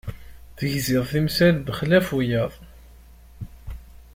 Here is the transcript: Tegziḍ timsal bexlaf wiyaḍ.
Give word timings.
Tegziḍ 0.57 1.03
timsal 1.11 1.55
bexlaf 1.65 2.07
wiyaḍ. 2.15 2.53